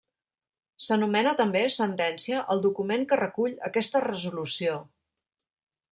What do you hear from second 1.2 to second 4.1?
també sentència el document que recull aquesta